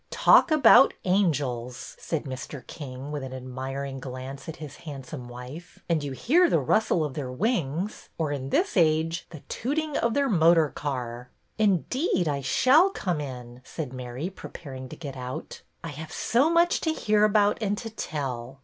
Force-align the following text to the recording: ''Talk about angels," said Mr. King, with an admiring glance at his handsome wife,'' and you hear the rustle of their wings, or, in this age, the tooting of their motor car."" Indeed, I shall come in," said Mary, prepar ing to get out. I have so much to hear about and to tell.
''Talk 0.09 0.49
about 0.49 0.95
angels," 1.05 1.95
said 1.99 2.23
Mr. 2.23 2.65
King, 2.65 3.11
with 3.11 3.21
an 3.21 3.33
admiring 3.35 3.99
glance 3.99 4.49
at 4.49 4.55
his 4.55 4.77
handsome 4.77 5.27
wife,'' 5.29 5.77
and 5.87 6.03
you 6.03 6.11
hear 6.13 6.49
the 6.49 6.57
rustle 6.59 7.03
of 7.05 7.13
their 7.13 7.31
wings, 7.31 8.09
or, 8.17 8.31
in 8.31 8.49
this 8.49 8.75
age, 8.75 9.27
the 9.29 9.41
tooting 9.41 9.95
of 9.95 10.15
their 10.15 10.27
motor 10.27 10.69
car."" 10.69 11.29
Indeed, 11.69 12.27
I 12.27 12.41
shall 12.41 12.89
come 12.89 13.21
in," 13.21 13.61
said 13.63 13.93
Mary, 13.93 14.31
prepar 14.31 14.75
ing 14.75 14.89
to 14.89 14.95
get 14.95 15.15
out. 15.15 15.61
I 15.83 15.89
have 15.89 16.11
so 16.11 16.49
much 16.49 16.81
to 16.81 16.89
hear 16.93 17.23
about 17.23 17.59
and 17.61 17.77
to 17.77 17.91
tell. 17.91 18.57